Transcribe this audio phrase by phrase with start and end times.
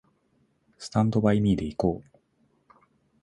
[0.79, 2.19] スタンドバイミーで行こう